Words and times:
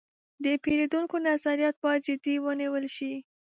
د 0.43 0.45
پیرودونکو 0.63 1.15
نظریات 1.29 1.75
باید 1.83 2.01
جدي 2.07 2.35
ونیول 2.45 2.85
شي. 2.95 3.13